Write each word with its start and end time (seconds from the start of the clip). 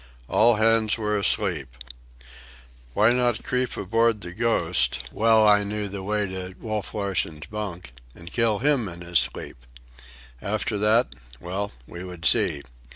All 0.27 0.55
hands 0.55 0.97
were 0.97 1.15
asleep. 1.15 1.77
Why 2.95 3.13
not 3.13 3.43
creep 3.43 3.77
aboard 3.77 4.21
the 4.21 4.31
Ghost,—well 4.31 5.47
I 5.47 5.63
knew 5.63 5.87
the 5.87 6.01
way 6.01 6.25
to 6.25 6.55
Wolf 6.59 6.95
Larsen's 6.95 7.45
bunk,—and 7.45 8.31
kill 8.31 8.57
him 8.57 8.87
in 8.89 9.01
his 9.01 9.19
sleep? 9.19 9.63
After 10.41 10.79
that—well, 10.79 11.71
we 11.85 12.03
would 12.03 12.25
see. 12.25 12.63